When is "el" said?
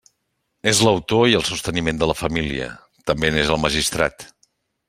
1.41-1.45, 3.57-3.63